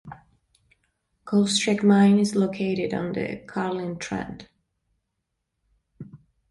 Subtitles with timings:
[1.27, 4.47] Goldstrike mine is located on the Carlin Trend.